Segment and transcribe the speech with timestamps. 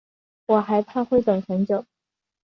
[0.47, 1.85] 我还怕会等很久